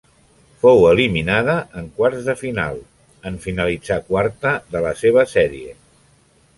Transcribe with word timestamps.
Fou 0.61 0.79
eliminada 0.91 1.57
en 1.81 1.91
quarts 1.99 2.25
de 2.31 2.35
final 2.41 2.81
en 3.33 3.39
finalitzar 3.47 4.01
quarta 4.11 4.57
de 4.75 4.85
la 4.89 4.99
seva 5.07 5.29
sèrie. 5.39 5.81